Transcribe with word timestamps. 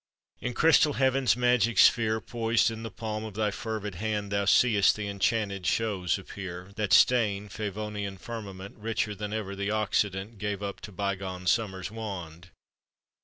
In 0.39 0.55
crystal 0.55 0.93
Heaven's 0.93 1.37
magic 1.37 1.77
sphere 1.77 2.19
Poised 2.19 2.71
in 2.71 2.81
the 2.81 2.89
palm 2.89 3.23
of 3.23 3.35
thy 3.35 3.51
fervid 3.51 3.93
hand, 3.93 4.31
Thou 4.31 4.45
seest 4.45 4.95
the 4.95 5.07
enchanted 5.07 5.67
shows 5.67 6.17
appear 6.17 6.71
That 6.75 6.91
stain 6.91 7.49
Favonian 7.49 8.17
firmament; 8.17 8.77
Richer 8.79 9.13
than 9.13 9.31
ever 9.31 9.55
the 9.55 9.69
Occident 9.69 10.39
Gave 10.39 10.63
up 10.63 10.81
to 10.81 10.91
bygone 10.91 11.45
Summer's 11.45 11.91
wand. 11.91 12.49